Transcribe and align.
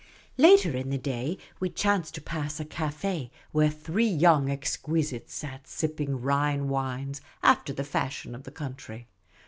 Later 0.39 0.75
in 0.75 0.89
the 0.89 0.97
day, 0.97 1.37
we 1.59 1.69
chanced 1.69 2.15
to 2.15 2.21
pass 2.21 2.59
a 2.59 2.65
cafi, 2.65 3.29
where 3.51 3.69
three 3.69 4.07
young 4.07 4.49
exquisites 4.49 5.31
sat 5.35 5.67
sipping 5.67 6.19
Rhine 6.19 6.69
wines 6.69 7.21
after 7.43 7.71
the 7.71 7.83
fashion 7.83 8.33
of 8.33 8.41
the 8.41 8.49
country. 8.51 9.05